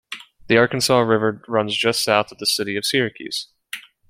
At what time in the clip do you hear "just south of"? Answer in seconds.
1.77-2.39